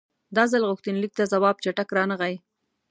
دا 0.35 0.43
ځل 0.51 0.61
غوښتنلیک 0.69 1.13
ته 1.19 1.23
ځواب 1.31 1.55
چټک 1.63 1.89
رانغی. 1.97 2.35